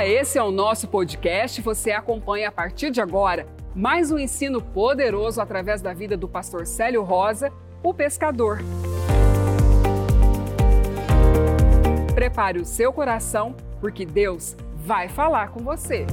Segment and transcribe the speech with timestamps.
[0.00, 1.60] Olá, esse é o nosso podcast.
[1.60, 6.66] Você acompanha a partir de agora mais um ensino poderoso através da vida do pastor
[6.66, 7.52] Célio Rosa,
[7.82, 8.60] o pescador.
[12.14, 16.06] Prepare o seu coração, porque Deus vai falar com você.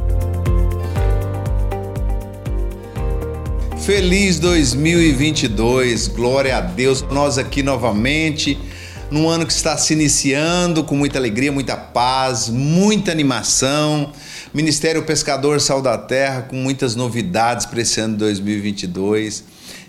[3.86, 7.04] Feliz 2022, glória a Deus.
[7.04, 8.60] Nós aqui novamente,
[9.10, 14.12] num ano que está se iniciando com muita alegria, muita paz, muita animação.
[14.54, 19.44] Ministério Pescador Sal da Terra com muitas novidades para esse ano de 2022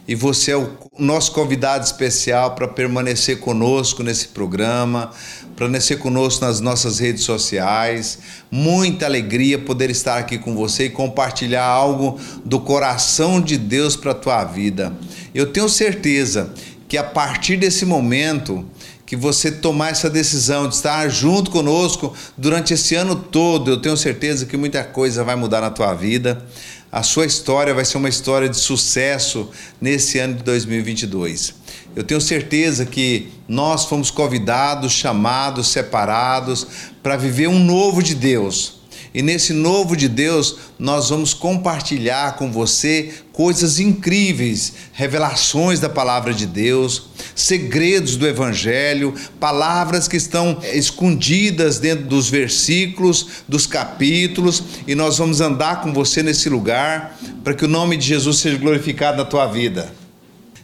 [0.09, 5.11] e você é o nosso convidado especial para permanecer conosco nesse programa,
[5.55, 8.19] permanecer conosco nas nossas redes sociais.
[8.51, 14.13] Muita alegria poder estar aqui com você e compartilhar algo do coração de Deus para
[14.13, 14.95] a tua vida.
[15.35, 16.55] Eu tenho certeza
[16.89, 18.65] que a partir desse momento
[19.09, 23.97] que você tomar essa decisão de estar junto conosco durante esse ano todo, eu tenho
[23.97, 26.45] certeza que muita coisa vai mudar na tua vida.
[26.93, 29.49] A sua história vai ser uma história de sucesso
[29.81, 31.55] nesse ano de 2022.
[31.97, 36.67] Eu tenho certeza que nós fomos convidados, chamados, separados
[37.03, 38.78] para viver um novo de Deus
[39.19, 46.33] e nesse novo de Deus, nós vamos compartilhar com você coisas incríveis, revelações da palavra
[46.33, 54.95] de Deus, segredos do Evangelho, palavras que estão escondidas dentro dos versículos, dos capítulos, e
[54.95, 59.19] nós vamos andar com você nesse lugar para que o nome de Jesus seja glorificado
[59.19, 59.93] na tua vida.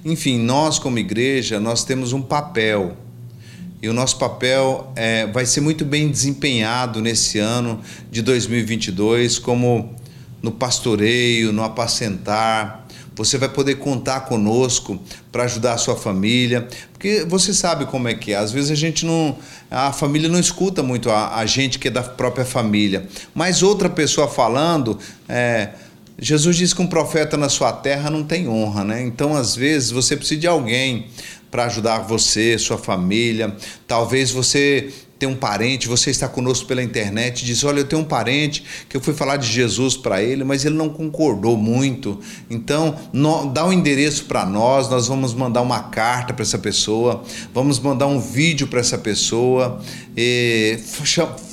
[0.04, 2.96] Enfim, nós como igreja, nós temos um papel
[3.84, 9.94] e o nosso papel é, vai ser muito bem desempenhado nesse ano de 2022, como
[10.40, 12.88] no pastoreio, no apacentar.
[13.14, 14.98] Você vai poder contar conosco
[15.30, 18.36] para ajudar a sua família, porque você sabe como é que é.
[18.36, 19.36] Às vezes a gente não,
[19.70, 23.90] a família não escuta muito a, a gente que é da própria família, mas outra
[23.90, 25.72] pessoa falando, é,
[26.18, 29.02] Jesus diz que um profeta na sua terra não tem honra, né?
[29.02, 31.08] Então, às vezes, você precisa de alguém
[31.54, 33.56] para ajudar você, sua família.
[33.86, 34.92] Talvez você
[35.24, 38.94] tem um parente, você está conosco pela internet diz: Olha, eu tenho um parente que
[38.94, 42.20] eu fui falar de Jesus para ele, mas ele não concordou muito.
[42.50, 46.58] Então, no, dá o um endereço para nós, nós vamos mandar uma carta para essa
[46.58, 47.24] pessoa,
[47.54, 49.80] vamos mandar um vídeo para essa pessoa,
[50.14, 50.78] e,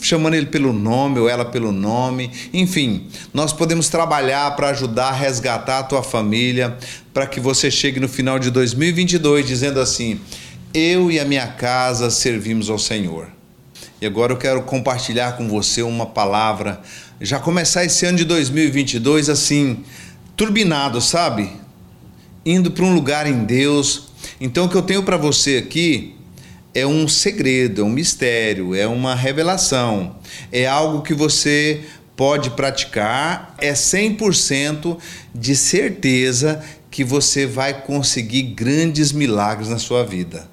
[0.02, 2.30] chamando ele pelo nome ou ela pelo nome.
[2.54, 6.78] Enfim, nós podemos trabalhar para ajudar a resgatar a tua família,
[7.14, 10.20] para que você chegue no final de 2022 dizendo assim:
[10.74, 13.41] Eu e a minha casa servimos ao Senhor.
[14.02, 16.82] E agora eu quero compartilhar com você uma palavra,
[17.22, 19.84] já começar esse ano de 2022 assim,
[20.36, 21.52] turbinado, sabe?
[22.44, 24.08] Indo para um lugar em Deus.
[24.40, 26.16] Então o que eu tenho para você aqui
[26.74, 30.16] é um segredo, é um mistério, é uma revelação.
[30.52, 31.82] É algo que você
[32.16, 34.98] pode praticar, é 100%
[35.36, 40.50] de certeza que você vai conseguir grandes milagres na sua vida.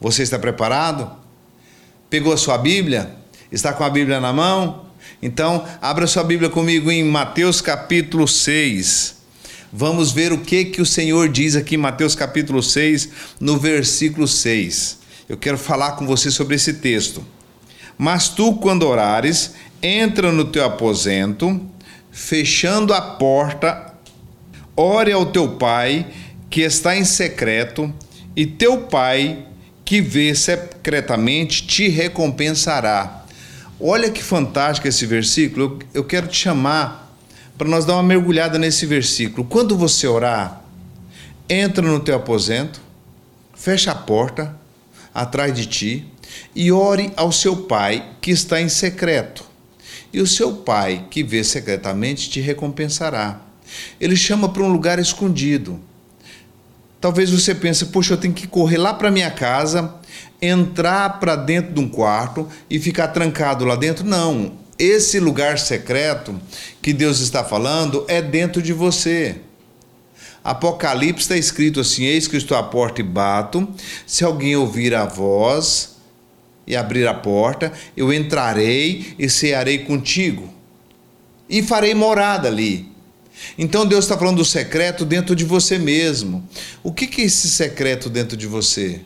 [0.00, 1.25] Você está preparado?
[2.08, 3.10] Pegou a sua Bíblia?
[3.50, 4.86] Está com a Bíblia na mão?
[5.20, 9.16] Então, abra sua Bíblia comigo em Mateus capítulo 6.
[9.72, 13.08] Vamos ver o que que o Senhor diz aqui em Mateus capítulo 6,
[13.40, 14.98] no versículo 6.
[15.28, 17.26] Eu quero falar com você sobre esse texto.
[17.98, 21.60] Mas tu, quando orares, entra no teu aposento,
[22.12, 23.94] fechando a porta,
[24.76, 26.06] ore ao teu pai
[26.48, 27.92] que está em secreto,
[28.36, 29.44] e teu pai
[29.86, 33.24] que vê secretamente te recompensará.
[33.78, 35.78] Olha que fantástico esse versículo.
[35.94, 37.16] Eu, quero te chamar
[37.56, 39.46] para nós dar uma mergulhada nesse versículo.
[39.46, 40.60] Quando você orar,
[41.48, 42.80] entra no teu aposento,
[43.54, 44.58] fecha a porta
[45.14, 46.06] atrás de ti
[46.54, 49.44] e ore ao seu pai que está em secreto.
[50.12, 53.40] E o seu pai que vê secretamente te recompensará.
[54.00, 55.80] Ele chama para um lugar escondido.
[57.06, 59.94] Talvez você pense, poxa, eu tenho que correr lá para minha casa,
[60.42, 64.04] entrar para dentro de um quarto e ficar trancado lá dentro.
[64.04, 64.54] Não.
[64.76, 66.34] Esse lugar secreto
[66.82, 69.36] que Deus está falando é dentro de você.
[70.42, 73.68] Apocalipse está escrito assim: Eis que estou à porta e bato.
[74.04, 75.98] Se alguém ouvir a voz
[76.66, 80.52] e abrir a porta, eu entrarei e cearei contigo.
[81.48, 82.95] E farei morada ali.
[83.58, 86.46] Então Deus está falando do secreto dentro de você mesmo.
[86.82, 89.00] O que, que é esse secreto dentro de você?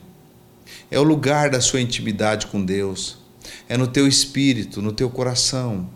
[0.90, 3.18] É o lugar da sua intimidade com Deus.
[3.68, 5.88] É no teu espírito, no teu coração.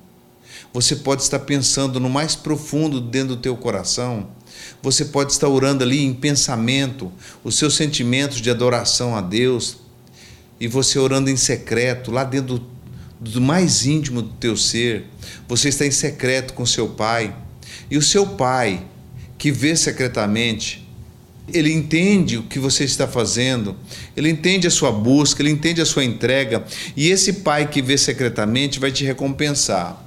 [0.73, 4.29] Você pode estar pensando no mais profundo dentro do teu coração.
[4.83, 9.77] Você pode estar orando ali em pensamento, os seus sentimentos de adoração a Deus.
[10.61, 12.65] E você orando em secreto, lá dentro
[13.21, 15.07] do, mais íntimo do teu ser,
[15.49, 17.35] você está em secreto com seu pai.
[17.91, 18.83] E o seu pai,
[19.37, 20.85] que vê secretamente,
[21.53, 23.77] ele entende o que você está fazendo,
[24.17, 26.65] ele entende a sua busca, ele entende a sua entrega,
[26.97, 30.03] e esse pai que vê secretamente vai te recompensar.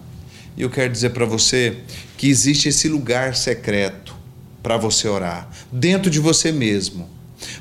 [0.56, 1.78] E eu quero dizer para você
[2.18, 4.16] que existe esse lugar secreto
[4.64, 7.08] para você orar, dentro de você mesmo.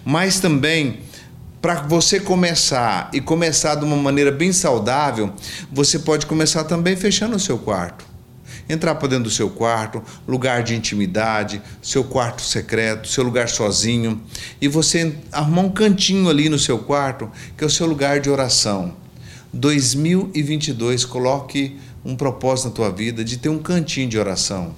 [0.05, 1.01] Mas também
[1.61, 5.33] para você começar e começar de uma maneira bem saudável,
[5.71, 8.16] você pode começar também fechando o seu quarto.
[8.69, 14.21] Entrar para dentro do seu quarto, lugar de intimidade, seu quarto secreto, seu lugar sozinho,
[14.61, 18.29] e você arrumar um cantinho ali no seu quarto, que é o seu lugar de
[18.29, 18.95] oração.
[19.53, 24.75] 2022, coloque um propósito na tua vida de ter um cantinho de oração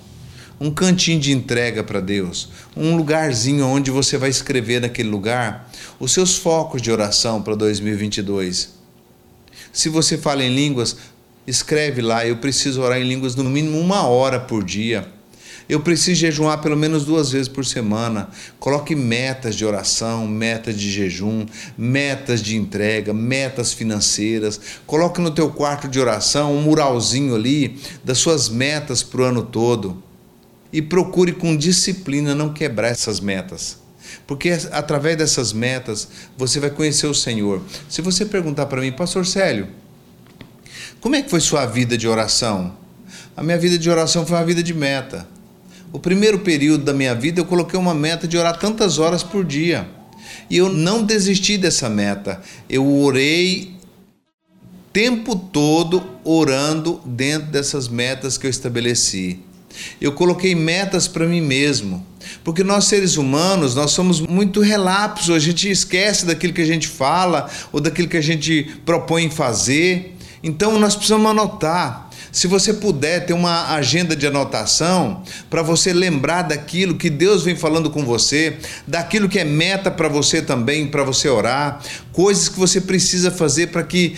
[0.60, 5.70] um cantinho de entrega para Deus, um lugarzinho onde você vai escrever naquele lugar
[6.00, 8.76] os seus focos de oração para 2022.
[9.72, 10.96] Se você fala em línguas,
[11.48, 15.08] escreve lá, eu preciso orar em línguas no mínimo uma hora por dia.
[15.66, 18.30] Eu preciso jejuar pelo menos duas vezes por semana.
[18.58, 21.44] Coloque metas de oração, metas de jejum,
[21.76, 24.58] metas de entrega, metas financeiras.
[24.86, 29.42] Coloque no teu quarto de oração um muralzinho ali das suas metas para o ano
[29.42, 30.02] todo
[30.72, 33.78] e procure com disciplina não quebrar essas metas.
[34.26, 37.62] Porque através dessas metas você vai conhecer o Senhor.
[37.90, 39.68] Se você perguntar para mim, Pastor Célio,
[41.00, 42.74] como é que foi sua vida de oração?
[43.36, 45.26] A minha vida de oração foi uma vida de meta.
[45.92, 49.44] O primeiro período da minha vida eu coloquei uma meta de orar tantas horas por
[49.44, 49.88] dia.
[50.50, 52.40] E eu não desisti dessa meta.
[52.68, 53.76] Eu orei
[54.92, 59.40] tempo todo orando dentro dessas metas que eu estabeleci.
[60.00, 62.04] Eu coloquei metas para mim mesmo.
[62.42, 66.88] Porque nós seres humanos, nós somos muito relapsos, a gente esquece daquilo que a gente
[66.88, 70.16] fala ou daquilo que a gente propõe fazer.
[70.42, 72.07] Então nós precisamos anotar.
[72.30, 77.56] Se você puder ter uma agenda de anotação para você lembrar daquilo que Deus vem
[77.56, 81.80] falando com você, daquilo que é meta para você também, para você orar,
[82.12, 84.16] coisas que você precisa fazer para que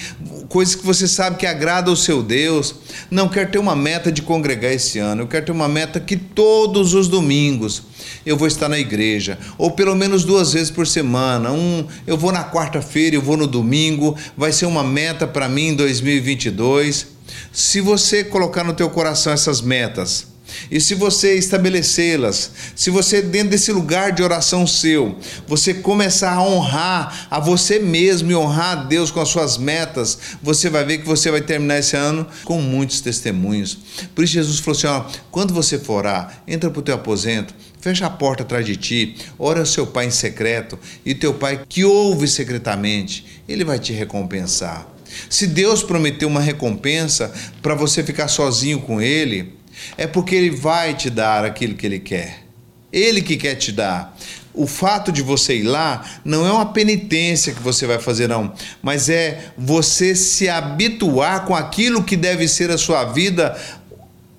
[0.48, 2.74] coisas que você sabe que agrada ao seu Deus.
[3.10, 6.16] Não quer ter uma meta de congregar esse ano, eu quero ter uma meta que
[6.16, 7.82] todos os domingos
[8.24, 11.52] eu vou estar na igreja, ou pelo menos duas vezes por semana.
[11.52, 15.68] Um, eu vou na quarta-feira, eu vou no domingo, vai ser uma meta para mim
[15.68, 17.09] em 2022.
[17.52, 20.30] Se você colocar no teu coração essas metas,
[20.70, 25.16] e se você estabelecê-las, se você dentro desse lugar de oração seu,
[25.46, 30.18] você começar a honrar a você mesmo e honrar a Deus com as suas metas,
[30.42, 33.78] você vai ver que você vai terminar esse ano com muitos testemunhos.
[34.14, 36.00] Por isso Jesus falou assim, ó, quando você for
[36.46, 40.06] entra para o teu aposento, fecha a porta atrás de ti, ora ao seu pai
[40.06, 44.86] em secreto, e teu pai que ouve secretamente, ele vai te recompensar.
[45.28, 49.54] Se Deus prometeu uma recompensa para você ficar sozinho com Ele,
[49.96, 52.44] é porque Ele vai te dar aquilo que Ele quer.
[52.92, 54.16] Ele que quer te dar.
[54.52, 58.52] O fato de você ir lá não é uma penitência que você vai fazer, não,
[58.82, 63.56] mas é você se habituar com aquilo que deve ser a sua vida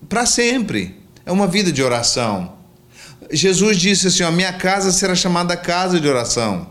[0.09, 0.97] para sempre.
[1.25, 2.53] É uma vida de oração.
[3.31, 6.67] Jesus disse assim: a minha casa será chamada casa de oração.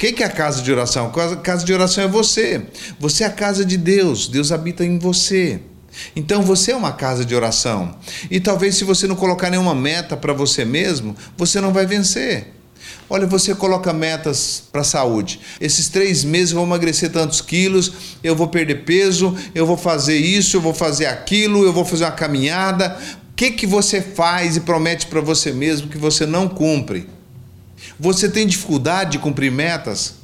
[0.00, 1.12] O que é a casa de oração?
[1.14, 2.62] A casa de oração é você.
[2.98, 4.28] Você é a casa de Deus.
[4.28, 5.60] Deus habita em você.
[6.16, 7.94] Então você é uma casa de oração.
[8.30, 12.46] E talvez se você não colocar nenhuma meta para você mesmo, você não vai vencer.
[13.10, 15.38] Olha, você coloca metas para a saúde.
[15.60, 17.92] Esses três meses eu vou emagrecer tantos quilos,
[18.24, 22.04] eu vou perder peso, eu vou fazer isso, eu vou fazer aquilo, eu vou fazer
[22.04, 22.96] uma caminhada.
[23.32, 27.19] O que, que você faz e promete para você mesmo que você não cumpre?
[27.98, 30.14] Você tem dificuldade de cumprir metas?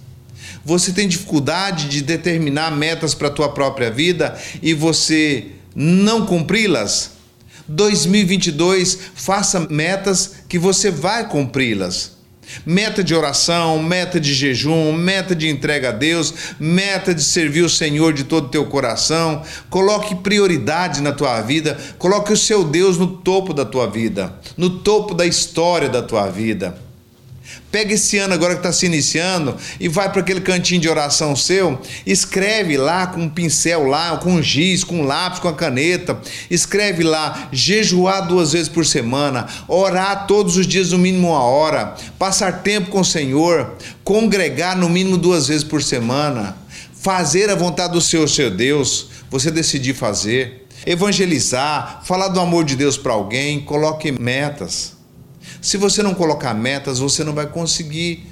[0.65, 7.13] Você tem dificuldade de determinar metas para a tua própria vida e você não cumpri-las?
[7.69, 12.17] 2022, faça metas que você vai cumpri-las.
[12.65, 17.69] Meta de oração, meta de jejum, meta de entrega a Deus, meta de servir o
[17.69, 19.43] Senhor de todo o teu coração.
[19.69, 24.71] Coloque prioridade na tua vida, coloque o seu Deus no topo da tua vida, no
[24.71, 26.86] topo da história da tua vida.
[27.70, 31.35] Pega esse ano agora que está se iniciando e vai para aquele cantinho de oração
[31.35, 35.54] seu, escreve lá com um pincel lá, com um giz, com um lápis, com a
[35.54, 36.18] caneta,
[36.50, 41.94] escreve lá, jejuar duas vezes por semana, orar todos os dias no mínimo uma hora,
[42.18, 46.56] passar tempo com o Senhor, congregar no mínimo duas vezes por semana,
[46.94, 52.76] fazer a vontade do Senhor, seu Deus, você decidir fazer, evangelizar, falar do amor de
[52.76, 54.96] Deus para alguém, coloque metas.
[55.61, 58.26] Se você não colocar metas, você não vai conseguir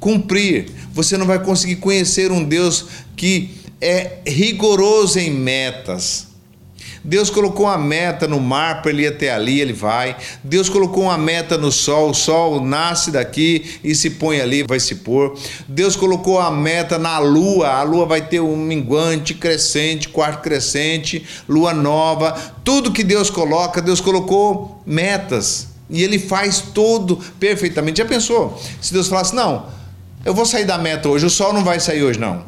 [0.00, 2.86] cumprir, você não vai conseguir conhecer um Deus
[3.16, 3.50] que
[3.80, 6.28] é rigoroso em metas.
[7.04, 10.16] Deus colocou uma meta no mar para ele ir até ali, ele vai.
[10.42, 14.80] Deus colocou uma meta no sol, o sol nasce daqui e se põe ali, vai
[14.80, 15.38] se pôr.
[15.66, 21.24] Deus colocou a meta na lua, a lua vai ter um minguante, crescente, quarto crescente,
[21.48, 22.32] lua nova.
[22.64, 25.77] Tudo que Deus coloca, Deus colocou metas.
[25.90, 27.98] E ele faz tudo perfeitamente.
[27.98, 28.60] Já pensou?
[28.80, 29.66] Se Deus falasse, não,
[30.24, 32.44] eu vou sair da meta hoje, o sol não vai sair hoje, não.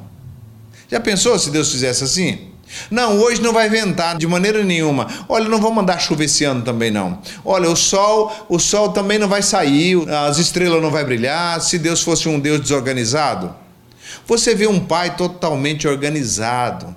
[0.90, 2.50] Já pensou se Deus fizesse assim?
[2.90, 5.08] Não, hoje não vai ventar de maneira nenhuma.
[5.28, 7.20] Olha, não vou mandar chuva esse ano também não.
[7.44, 11.78] Olha, o sol, o sol também não vai sair, as estrelas não vai brilhar, se
[11.78, 13.54] Deus fosse um Deus desorganizado.
[14.26, 16.94] Você vê um pai totalmente organizado.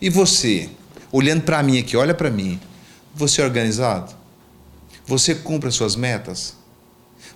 [0.00, 0.68] E você,
[1.12, 2.60] olhando para mim aqui, olha para mim.
[3.14, 4.19] Você é organizado?
[5.10, 6.54] Você cumpre as suas metas?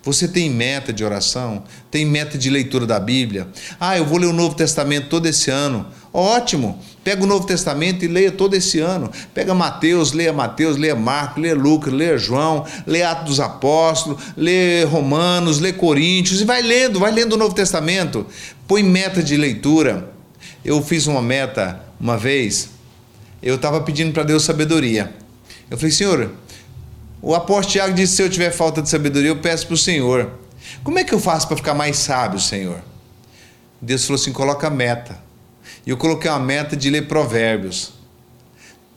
[0.04, 1.64] Você tem meta de oração?
[1.90, 3.48] Tem meta de leitura da Bíblia?
[3.80, 5.84] Ah, eu vou ler o Novo Testamento todo esse ano.
[6.12, 6.78] Ótimo!
[7.02, 9.10] Pega o Novo Testamento e leia todo esse ano.
[9.34, 14.86] Pega Mateus, leia Mateus, leia Marcos, leia Lucas, leia João, leia Atos dos Apóstolos, leia
[14.86, 18.24] Romanos, leia Coríntios e vai lendo, vai lendo o Novo Testamento.
[18.68, 20.12] Põe meta de leitura.
[20.64, 22.68] Eu fiz uma meta uma vez,
[23.42, 25.12] eu estava pedindo para Deus sabedoria.
[25.68, 26.30] Eu falei, Senhor,
[27.24, 30.30] o apóstolo Tiago disse: se eu tiver falta de sabedoria, eu peço para o Senhor.
[30.82, 32.82] Como é que eu faço para ficar mais sábio, Senhor?
[33.80, 35.18] Deus falou assim: coloca meta.
[35.86, 37.94] E eu coloquei uma meta de ler provérbios.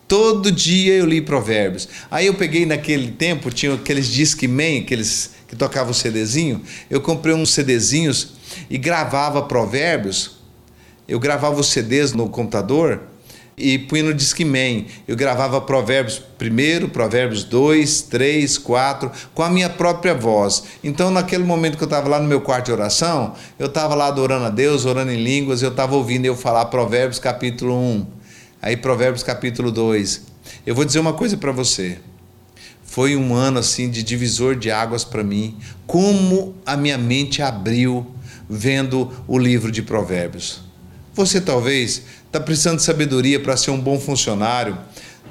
[0.09, 1.87] Todo dia eu li provérbios.
[2.11, 6.61] Aí eu peguei naquele tempo, tinha aqueles Discman, aqueles que tocavam o CDzinho.
[6.89, 8.33] Eu comprei uns CDzinhos
[8.69, 10.37] e gravava provérbios.
[11.07, 13.03] Eu gravava os CDs no computador
[13.57, 14.85] e punha no Discman.
[15.07, 20.65] Eu gravava Provérbios primeiro, Provérbios 2, 3, 4, com a minha própria voz.
[20.83, 24.07] Então, naquele momento que eu estava lá no meu quarto de oração, eu estava lá
[24.07, 28.05] adorando a Deus, orando em línguas, eu estava ouvindo eu falar Provérbios capítulo 1,
[28.61, 30.21] aí Provérbios capítulo 2.
[30.63, 31.97] Eu vou dizer uma coisa para você.
[32.83, 35.57] Foi um ano assim de divisor de águas para mim.
[35.85, 38.07] Como a minha mente abriu
[38.49, 40.66] vendo o livro de Provérbios.
[41.17, 44.77] Você talvez está precisando de sabedoria para ser um bom funcionário,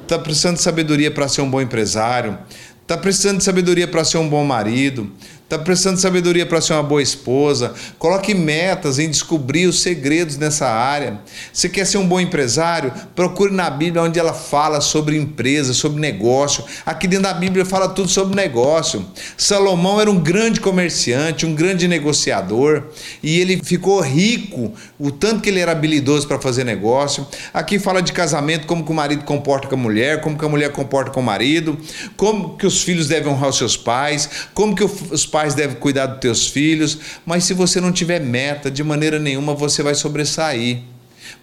[0.02, 2.36] está precisando de sabedoria para ser um bom empresário,
[2.82, 5.12] está precisando de sabedoria para ser um bom marido,
[5.46, 7.72] Está precisando de sabedoria para ser uma boa esposa?
[8.00, 11.20] Coloque metas em descobrir os segredos nessa área.
[11.52, 12.92] Você quer ser um bom empresário?
[13.14, 16.64] Procure na Bíblia onde ela fala sobre empresa, sobre negócio.
[16.84, 19.06] Aqui dentro da Bíblia fala tudo sobre negócio.
[19.36, 22.82] Salomão era um grande comerciante, um grande negociador
[23.22, 27.24] e ele ficou rico, o tanto que ele era habilidoso para fazer negócio.
[27.54, 30.48] Aqui fala de casamento, como que o marido comporta com a mulher, como que a
[30.48, 31.78] mulher comporta com o marido,
[32.16, 36.06] como que os filhos devem honrar os seus pais, como que os pais devem cuidar
[36.06, 40.80] dos teus filhos, mas se você não tiver meta, de maneira nenhuma você vai sobressair,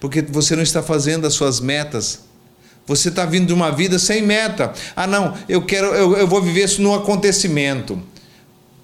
[0.00, 2.20] porque você não está fazendo as suas metas.
[2.86, 4.72] Você está vindo de uma vida sem meta.
[4.94, 8.02] Ah, não, eu quero, eu, eu vou viver isso no acontecimento.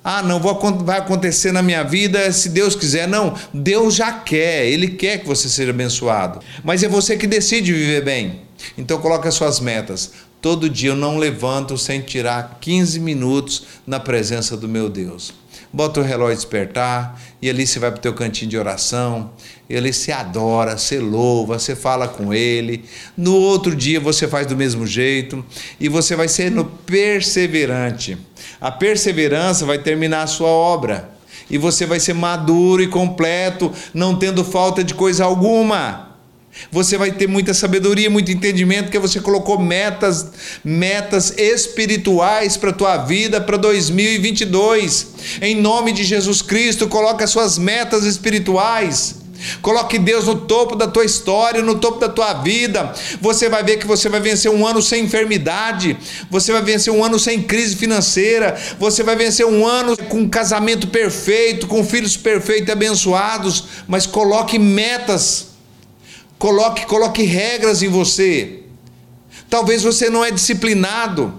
[0.02, 3.06] Ah, não, vou, vai acontecer na minha vida se Deus quiser.
[3.06, 6.40] Não, Deus já quer, Ele quer que você seja abençoado.
[6.64, 8.40] Mas é você que decide viver bem.
[8.78, 10.12] Então coloque as suas metas.
[10.40, 15.34] Todo dia eu não levanto sem tirar 15 minutos na presença do meu Deus.
[15.72, 19.30] Bota o relógio despertar e ali você vai para o teu cantinho de oração,
[19.68, 22.84] e ali você adora, você louva, você fala com ele.
[23.16, 25.44] No outro dia você faz do mesmo jeito
[25.78, 28.18] e você vai sendo perseverante.
[28.60, 31.10] A perseverança vai terminar a sua obra
[31.50, 36.09] e você vai ser maduro e completo, não tendo falta de coisa alguma.
[36.70, 40.26] Você vai ter muita sabedoria, muito entendimento, porque você colocou metas,
[40.64, 45.08] metas espirituais para a tua vida para 2022.
[45.40, 49.20] Em nome de Jesus Cristo, coloque as suas metas espirituais.
[49.62, 52.92] Coloque Deus no topo da tua história, no topo da tua vida.
[53.20, 55.96] Você vai ver que você vai vencer um ano sem enfermidade,
[56.30, 60.28] você vai vencer um ano sem crise financeira, você vai vencer um ano com um
[60.28, 63.64] casamento perfeito, com filhos perfeitos e abençoados.
[63.88, 65.49] Mas coloque metas
[66.40, 68.60] Coloque, coloque regras em você.
[69.50, 71.34] Talvez você não é disciplinado.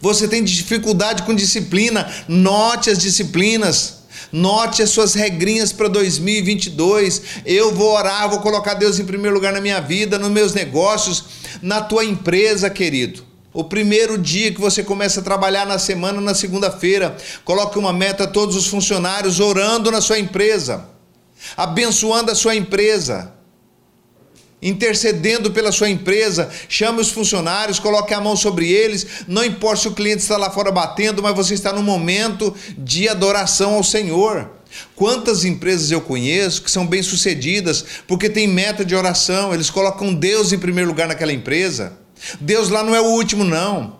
[0.00, 2.08] Você tem dificuldade com disciplina.
[2.28, 4.04] Note as disciplinas.
[4.30, 7.22] Note as suas regrinhas para 2022.
[7.44, 11.24] Eu vou orar, vou colocar Deus em primeiro lugar na minha vida, nos meus negócios,
[11.60, 13.24] na tua empresa, querido.
[13.52, 18.28] O primeiro dia que você começa a trabalhar na semana, na segunda-feira, coloque uma meta
[18.28, 20.88] todos os funcionários orando na sua empresa,
[21.56, 23.36] abençoando a sua empresa
[24.60, 29.88] intercedendo pela sua empresa, chame os funcionários, coloque a mão sobre eles, não importa se
[29.88, 34.50] o cliente está lá fora batendo, mas você está no momento de adoração ao Senhor.
[34.94, 40.52] Quantas empresas eu conheço que são bem-sucedidas porque têm meta de oração, eles colocam Deus
[40.52, 41.94] em primeiro lugar naquela empresa.
[42.40, 43.98] Deus lá não é o último, não.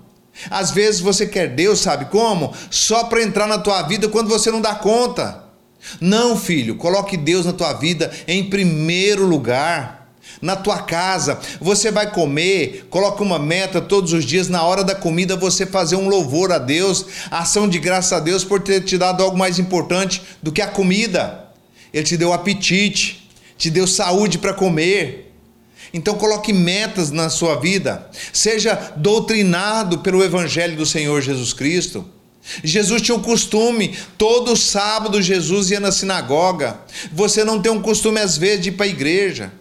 [0.51, 2.55] Às vezes você quer Deus, sabe como?
[2.71, 5.45] Só para entrar na tua vida quando você não dá conta.
[6.01, 9.98] Não, filho, coloque Deus na tua vida em primeiro lugar.
[10.41, 14.95] Na tua casa, você vai comer, coloque uma meta todos os dias, na hora da
[14.95, 18.97] comida, você fazer um louvor a Deus, ação de graça a Deus por ter te
[18.97, 21.47] dado algo mais importante do que a comida.
[21.93, 25.33] Ele te deu apetite, te deu saúde para comer.
[25.93, 28.09] Então coloque metas na sua vida.
[28.33, 32.05] Seja doutrinado pelo evangelho do Senhor Jesus Cristo.
[32.63, 36.79] Jesus tinha um costume, todo sábado Jesus ia na sinagoga.
[37.13, 39.53] Você não tem um costume às vezes de ir para a igreja.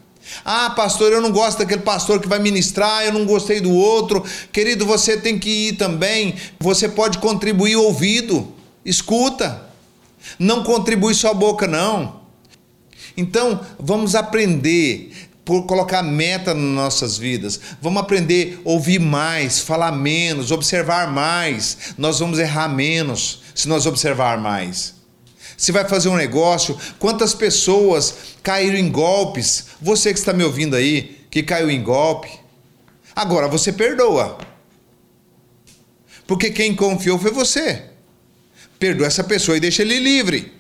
[0.44, 4.24] Ah, pastor, eu não gosto daquele pastor que vai ministrar, eu não gostei do outro.
[4.52, 6.36] Querido, você tem que ir também.
[6.60, 8.54] Você pode contribuir ouvido,
[8.86, 9.64] escuta.
[10.38, 12.22] Não contribui só a boca, não.
[13.16, 15.12] Então, vamos aprender
[15.48, 17.60] por colocar meta nas nossas vidas.
[17.82, 21.96] Vamos aprender a ouvir mais, falar menos, observar mais.
[21.98, 24.97] Nós vamos errar menos se nós observar mais.
[25.58, 29.66] Se vai fazer um negócio, quantas pessoas caíram em golpes?
[29.82, 32.30] Você que está me ouvindo aí, que caiu em golpe.
[33.16, 34.38] Agora você perdoa.
[36.28, 37.86] Porque quem confiou foi você.
[38.78, 40.58] Perdoa essa pessoa e deixa ele livre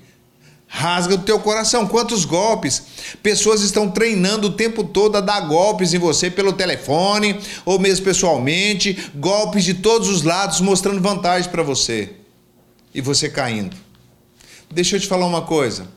[0.67, 1.87] rasga do teu coração.
[1.87, 2.83] Quantos golpes?
[3.23, 8.05] Pessoas estão treinando o tempo todo a dar golpes em você pelo telefone ou mesmo
[8.05, 12.11] pessoalmente, golpes de todos os lados mostrando vantagem para você.
[12.93, 13.86] E você caindo.
[14.69, 15.87] Deixa eu te falar uma coisa.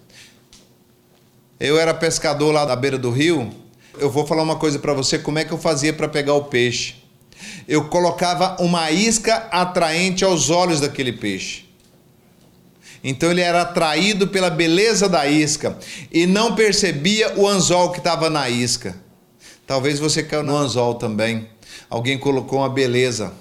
[1.59, 3.53] Eu era pescador lá da beira do rio.
[3.99, 6.45] Eu vou falar uma coisa para você, como é que eu fazia para pegar o
[6.45, 6.95] peixe?
[7.67, 11.69] Eu colocava uma isca atraente aos olhos daquele peixe.
[13.03, 15.77] Então ele era atraído pela beleza da isca
[16.13, 18.97] e não percebia o anzol que estava na isca.
[19.67, 21.49] Talvez você caiu no anzol também.
[21.89, 23.33] Alguém colocou uma beleza,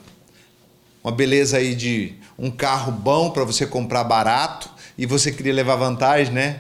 [1.04, 5.77] uma beleza aí de um carro bom para você comprar barato e você queria levar
[5.77, 6.57] vantagem, né?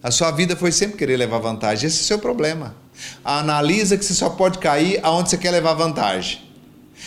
[0.00, 1.88] A sua vida foi sempre querer levar vantagem.
[1.88, 2.76] Esse é o seu problema.
[3.24, 6.46] Analisa que você só pode cair aonde você quer levar vantagem.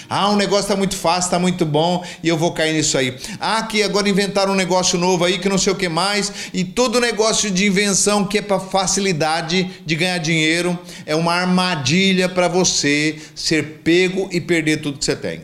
[0.10, 3.17] Ah, o negócio está muito fácil, está muito bom e eu vou cair nisso aí.
[3.39, 6.34] Ah, que agora inventaram um negócio novo aí que não sei o que mais.
[6.53, 12.27] E todo negócio de invenção que é para facilidade de ganhar dinheiro é uma armadilha
[12.27, 15.43] para você ser pego e perder tudo que você tem.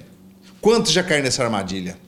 [0.60, 2.05] Quantos já caíram nessa armadilha?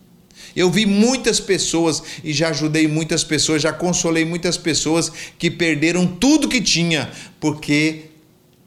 [0.58, 6.06] Eu vi muitas pessoas e já ajudei muitas pessoas, já consolei muitas pessoas que perderam
[6.06, 8.06] tudo que tinha porque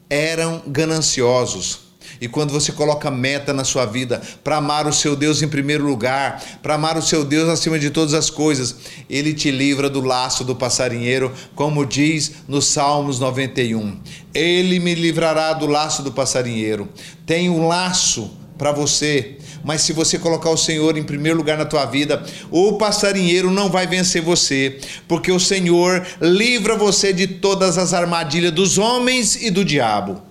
[0.08, 5.42] eram gananciosos e quando você coloca meta na sua vida para amar o seu Deus
[5.42, 8.76] em primeiro lugar, para amar o seu Deus acima de todas as coisas,
[9.08, 13.98] ele te livra do laço do passarinheiro, como diz no Salmos 91.
[14.34, 16.88] Ele me livrará do laço do passarinheiro.
[17.24, 21.64] Tem um laço para você, mas se você colocar o Senhor em primeiro lugar na
[21.64, 27.78] tua vida, o passarinheiro não vai vencer você, porque o Senhor livra você de todas
[27.78, 30.22] as armadilhas dos homens e do diabo.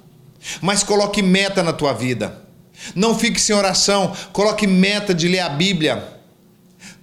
[0.62, 2.42] Mas coloque meta na tua vida.
[2.96, 6.19] Não fique sem oração, coloque meta de ler a Bíblia.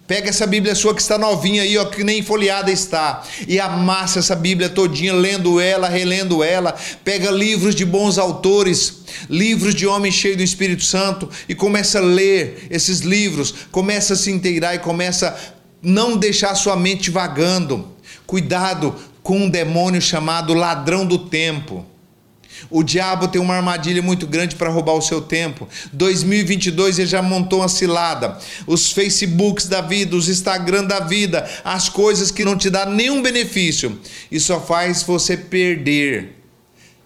[0.07, 4.21] Pega essa Bíblia sua que está novinha aí, ó, que nem folheada está, e amassa
[4.21, 6.77] essa Bíblia todinha, lendo ela, relendo ela.
[7.05, 12.03] Pega livros de bons autores, livros de homens cheios do Espírito Santo e começa a
[12.03, 17.88] ler esses livros, começa a se inteirar e começa a não deixar sua mente vagando.
[18.27, 21.85] Cuidado com um demônio chamado ladrão do tempo.
[22.71, 25.69] O diabo tem uma armadilha muito grande para roubar o seu tempo.
[25.92, 28.38] 2022 ele já montou uma cilada.
[28.66, 33.23] Os Facebooks da vida, os Instagram da vida, as coisas que não te dá nenhum
[33.23, 33.99] benefício
[34.31, 36.37] e só faz você perder.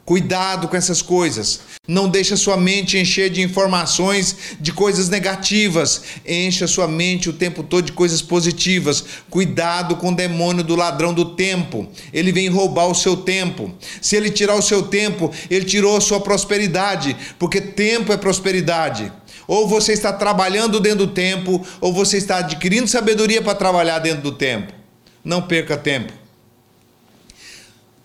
[0.04, 1.60] Cuidado com essas coisas.
[1.90, 6.02] Não deixe a sua mente encher de informações de coisas negativas.
[6.24, 9.04] Encha sua mente o tempo todo de coisas positivas.
[9.28, 11.88] Cuidado com o demônio do ladrão do tempo.
[12.12, 13.74] Ele vem roubar o seu tempo.
[14.00, 19.10] Se ele tirar o seu tempo, ele tirou a sua prosperidade, porque tempo é prosperidade.
[19.48, 24.22] Ou você está trabalhando dentro do tempo, ou você está adquirindo sabedoria para trabalhar dentro
[24.22, 24.72] do tempo.
[25.24, 26.19] Não perca tempo.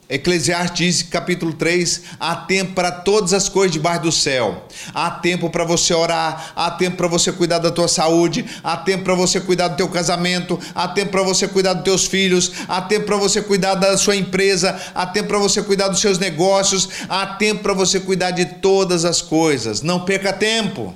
[0.07, 4.67] Eclesiastes capítulo 3, há tempo para todas as coisas debaixo do céu.
[4.93, 9.03] Há tempo para você orar, há tempo para você cuidar da tua saúde, há tempo
[9.03, 12.81] para você cuidar do teu casamento, há tempo para você cuidar dos teus filhos, há
[12.83, 16.87] tempo para você cuidar da sua empresa, há tempo para você cuidar dos seus negócios,
[17.09, 19.81] há tempo para você cuidar de todas as coisas.
[19.81, 20.93] Não perca tempo.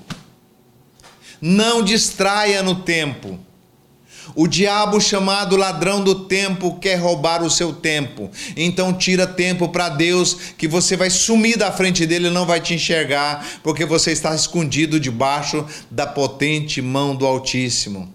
[1.41, 3.39] Não distraia no tempo.
[4.35, 8.29] O diabo, chamado ladrão do tempo, quer roubar o seu tempo.
[8.55, 12.73] Então tira tempo para Deus, que você vai sumir da frente dele não vai te
[12.73, 18.13] enxergar, porque você está escondido debaixo da potente mão do Altíssimo.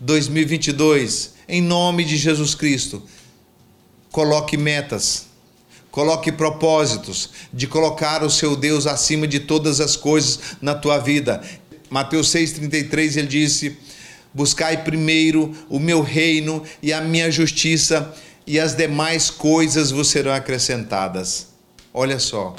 [0.00, 3.02] 2022, em nome de Jesus Cristo,
[4.10, 5.26] coloque metas,
[5.90, 11.42] coloque propósitos de colocar o seu Deus acima de todas as coisas na tua vida.
[11.88, 13.76] Mateus 6,33 ele disse
[14.34, 18.12] Buscai primeiro o meu reino e a minha justiça,
[18.46, 21.48] e as demais coisas vos serão acrescentadas.
[21.92, 22.54] Olha só,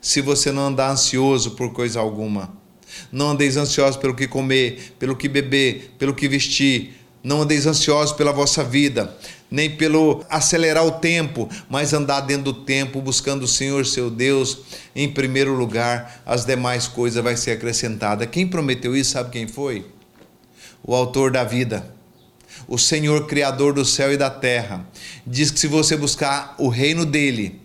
[0.00, 2.56] se você não andar ansioso por coisa alguma,
[3.12, 8.16] não andeis ansiosos pelo que comer, pelo que beber, pelo que vestir, não andeis ansiosos
[8.16, 9.14] pela vossa vida,
[9.50, 14.58] nem pelo acelerar o tempo, mas andar dentro do tempo, buscando o Senhor seu Deus
[14.94, 18.26] em primeiro lugar, as demais coisas vai ser acrescentada.
[18.26, 19.84] Quem prometeu isso, sabe quem foi?
[20.82, 21.94] O autor da vida,
[22.66, 24.86] o Senhor Criador do céu e da terra,
[25.26, 27.60] diz que se você buscar o reino dele,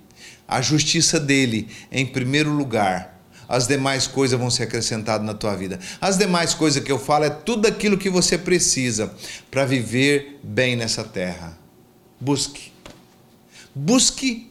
[0.48, 3.14] a justiça dele em primeiro lugar,
[3.48, 5.80] as demais coisas vão ser acrescentadas na tua vida.
[6.00, 9.14] As demais coisas que eu falo é tudo aquilo que você precisa
[9.52, 11.58] para viver bem nessa terra.
[12.20, 12.72] Busque.
[13.76, 14.50] Busque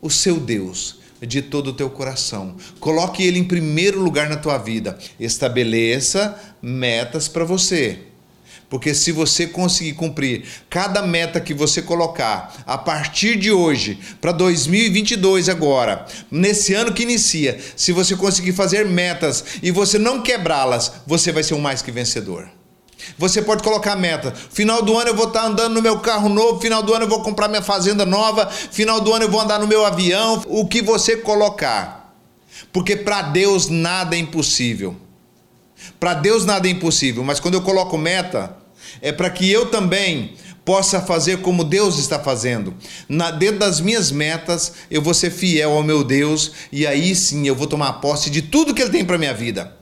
[0.00, 2.56] o seu Deus de todo o teu coração.
[2.80, 4.98] Coloque ele em primeiro lugar na tua vida.
[5.18, 7.98] Estabeleça metas para você.
[8.68, 14.32] Porque se você conseguir cumprir cada meta que você colocar a partir de hoje para
[14.32, 20.92] 2022 agora, nesse ano que inicia, se você conseguir fazer metas e você não quebrá-las,
[21.06, 22.48] você vai ser um mais que vencedor.
[23.18, 24.32] Você pode colocar meta.
[24.50, 27.08] Final do ano eu vou estar andando no meu carro novo, final do ano eu
[27.08, 30.66] vou comprar minha fazenda nova, final do ano eu vou andar no meu avião, o
[30.66, 32.14] que você colocar.
[32.72, 34.96] Porque para Deus nada é impossível.
[36.00, 38.56] Para Deus nada é impossível, mas quando eu coloco meta,
[39.00, 42.74] é para que eu também possa fazer como Deus está fazendo.
[43.08, 47.46] Na, dentro das minhas metas, eu vou ser fiel ao meu Deus e aí sim
[47.46, 49.76] eu vou tomar posse de tudo que Ele tem para minha vida.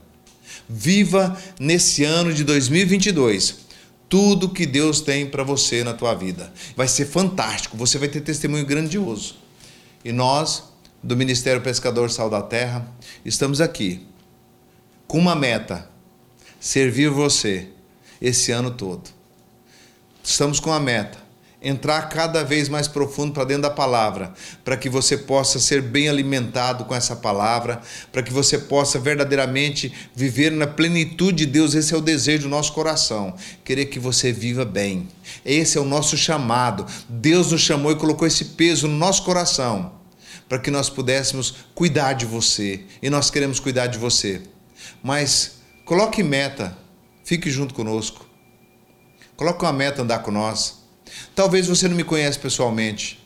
[0.67, 3.65] Viva nesse ano de 2022
[4.07, 6.53] tudo que Deus tem para você na tua vida.
[6.75, 9.35] Vai ser fantástico, você vai ter testemunho grandioso.
[10.03, 10.63] E nós,
[11.01, 12.87] do Ministério Pescador Sal da Terra,
[13.25, 14.05] estamos aqui
[15.07, 15.89] com uma meta:
[16.59, 17.67] servir você
[18.21, 19.09] esse ano todo.
[20.23, 21.24] Estamos com a meta
[21.65, 24.31] entrar cada vez mais profundo para dentro da palavra,
[24.63, 29.91] para que você possa ser bem alimentado com essa palavra, para que você possa verdadeiramente
[30.15, 31.73] viver na plenitude de Deus.
[31.73, 35.07] Esse é o desejo do nosso coração, querer que você viva bem.
[35.43, 36.85] Esse é o nosso chamado.
[37.09, 39.93] Deus nos chamou e colocou esse peso no nosso coração,
[40.47, 44.39] para que nós pudéssemos cuidar de você, e nós queremos cuidar de você.
[45.01, 46.77] Mas coloque meta,
[47.23, 48.23] fique junto conosco.
[49.35, 50.84] Coloque uma meta andar com nós.
[51.35, 53.19] Talvez você não me conhece pessoalmente.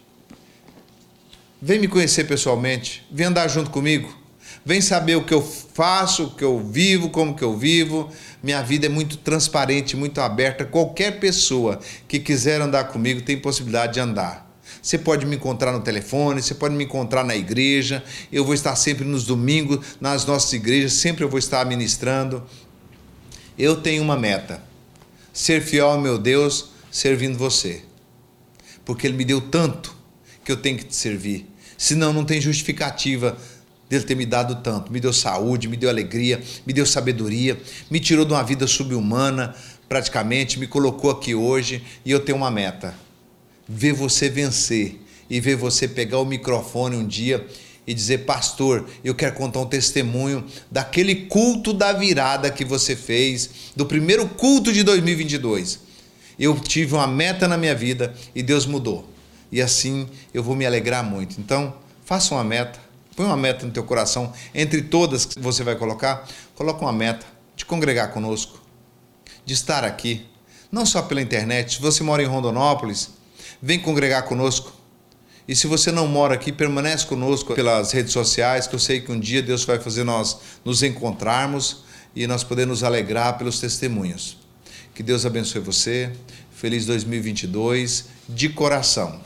[1.62, 4.18] Vem me conhecer pessoalmente, vem andar junto comigo.
[4.66, 8.10] Vem saber o que eu faço, o que eu vivo, como que eu vivo.
[8.42, 10.66] Minha vida é muito transparente, muito aberta.
[10.66, 14.50] Qualquer pessoa que quiser andar comigo tem possibilidade de andar.
[14.82, 18.04] Você pode me encontrar no telefone, você pode me encontrar na igreja.
[18.32, 22.44] Eu vou estar sempre nos domingos, nas nossas igrejas, sempre eu vou estar ministrando.
[23.58, 24.62] Eu tenho uma meta:
[25.34, 27.84] ser fiel ao meu Deus servindo você.
[28.86, 29.96] Porque Ele me deu tanto
[30.44, 31.48] que eu tenho que te servir.
[31.78, 33.38] Senão, não tem justificativa
[33.90, 34.92] dele ter me dado tanto.
[34.92, 39.56] Me deu saúde, me deu alegria, me deu sabedoria, me tirou de uma vida subhumana,
[39.88, 42.94] praticamente, me colocou aqui hoje e eu tenho uma meta:
[43.68, 45.00] ver você vencer
[45.30, 47.46] e ver você pegar o microfone um dia
[47.86, 53.50] e dizer, pastor, eu quero contar um testemunho daquele culto da virada que você fez,
[53.76, 55.89] do primeiro culto de 2022
[56.40, 59.08] eu tive uma meta na minha vida e Deus mudou.
[59.52, 61.40] E assim eu vou me alegrar muito.
[61.40, 61.76] Então,
[62.06, 62.80] faça uma meta.
[63.16, 64.32] Põe uma meta no teu coração.
[64.56, 66.26] Entre todas que você vai colocar,
[66.56, 67.26] coloca uma meta
[67.56, 68.62] de congregar conosco,
[69.46, 70.26] de estar aqui.
[70.72, 71.76] Não só pela internet.
[71.76, 73.10] Se você mora em Rondonópolis,
[73.62, 74.72] vem congregar conosco.
[75.46, 79.12] E se você não mora aqui, permanece conosco pelas redes sociais, que eu sei que
[79.12, 81.84] um dia Deus vai fazer nós nos encontrarmos
[82.16, 84.38] e nós podermos nos alegrar pelos testemunhos.
[85.00, 86.12] Que Deus abençoe você.
[86.52, 89.22] Feliz 2022 de coração.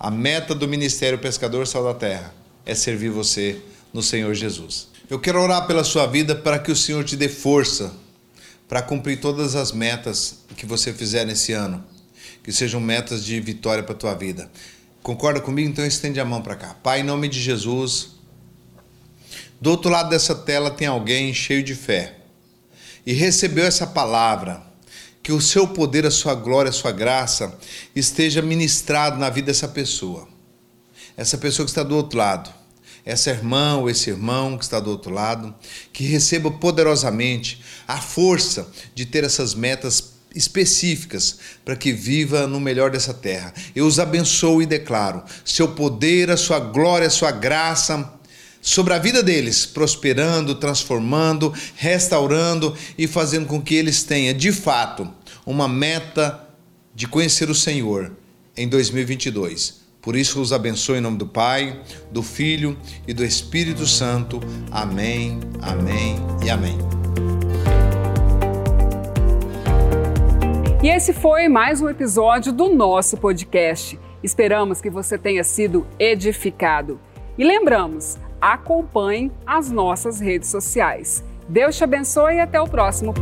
[0.00, 2.34] A meta do Ministério Pescador Sal da Terra
[2.66, 4.88] é servir você no Senhor Jesus.
[5.08, 7.94] Eu quero orar pela sua vida para que o Senhor te dê força
[8.68, 11.84] para cumprir todas as metas que você fizer nesse ano.
[12.42, 14.50] Que sejam metas de vitória para a tua vida.
[15.04, 15.68] Concorda comigo?
[15.68, 16.74] Então estende a mão para cá.
[16.82, 18.16] Pai, em nome de Jesus.
[19.60, 22.16] Do outro lado dessa tela tem alguém cheio de fé
[23.06, 24.68] e recebeu essa palavra
[25.22, 27.58] que o seu poder, a sua glória, a sua graça
[27.94, 30.28] esteja ministrado na vida dessa pessoa.
[31.16, 32.50] Essa pessoa que está do outro lado,
[33.04, 35.54] essa irmã ou esse irmão que está do outro lado,
[35.92, 42.90] que receba poderosamente a força de ter essas metas específicas para que viva no melhor
[42.90, 43.52] dessa terra.
[43.74, 48.19] Eu os abençoo e declaro seu poder, a sua glória, a sua graça
[48.60, 55.08] sobre a vida deles, prosperando, transformando, restaurando e fazendo com que eles tenham, de fato,
[55.46, 56.48] uma meta
[56.94, 58.12] de conhecer o Senhor
[58.56, 59.80] em 2022.
[60.02, 64.40] Por isso os abençoe em nome do Pai, do Filho e do Espírito Santo.
[64.70, 66.78] Amém, amém e amém.
[70.82, 73.98] E esse foi mais um episódio do nosso podcast.
[74.22, 76.98] Esperamos que você tenha sido edificado.
[77.36, 81.24] E lembramos, acompanhe as nossas redes sociais.
[81.48, 83.12] Deus te abençoe e até o próximo